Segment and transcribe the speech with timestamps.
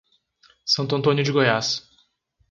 [0.65, 1.87] Santo Antônio de Goiás